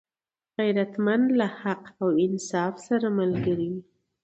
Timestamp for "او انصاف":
2.01-2.73